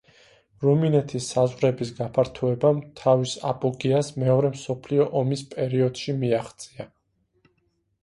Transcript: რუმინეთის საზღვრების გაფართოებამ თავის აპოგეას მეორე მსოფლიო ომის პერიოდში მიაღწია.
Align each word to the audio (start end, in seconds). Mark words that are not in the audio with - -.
რუმინეთის 0.61 1.27
საზღვრების 1.33 1.91
გაფართოებამ 1.99 2.81
თავის 3.03 3.35
აპოგეას 3.53 4.11
მეორე 4.27 4.53
მსოფლიო 4.59 5.09
ომის 5.23 5.49
პერიოდში 5.57 6.21
მიაღწია. 6.27 6.93